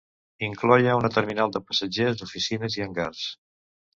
Incloïa 0.45 0.95
una 0.99 1.11
terminal 1.17 1.53
de 1.57 1.61
passatgers, 1.67 2.25
oficines 2.27 2.79
i 2.79 2.87
hangars. 2.87 3.23